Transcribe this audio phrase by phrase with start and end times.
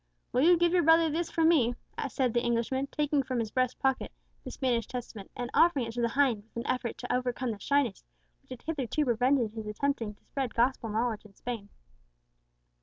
[0.31, 1.75] "Will you give your brother this from me?"
[2.09, 4.11] said the Englishman, taking from his breast pocket
[4.43, 7.59] the Spanish Testament, and offering it to the hind with an effort to overcome the
[7.59, 8.03] shyness
[8.41, 11.69] which had hitherto prevented his attempting to spread gospel knowledge in Spain.